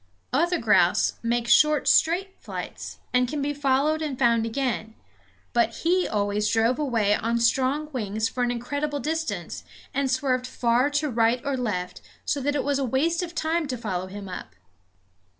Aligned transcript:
Other 0.33 0.57
grouse 0.57 1.19
make 1.21 1.47
short 1.47 1.87
straight 1.87 2.35
flights, 2.41 2.97
and 3.13 3.27
can 3.27 3.39
be 3.39 3.53
followed 3.53 4.01
and 4.01 4.17
found 4.17 4.47
again; 4.47 4.95
but 5.53 5.75
he 5.83 6.07
always 6.07 6.49
drove 6.49 6.79
away 6.79 7.13
on 7.13 7.39
strong 7.39 7.87
wings 7.93 8.27
for 8.27 8.41
an 8.41 8.49
incredible 8.49 8.99
distance, 8.99 9.63
and 9.93 10.09
swerved 10.09 10.47
far 10.47 10.89
to 10.89 11.07
right 11.11 11.39
or 11.45 11.55
left; 11.55 12.01
so 12.25 12.41
that 12.41 12.55
it 12.55 12.63
was 12.63 12.79
a 12.79 12.83
waste 12.83 13.21
of 13.21 13.35
time 13.35 13.67
to 13.67 13.77
follow 13.77 14.07
him 14.07 14.27
up. 14.27 14.55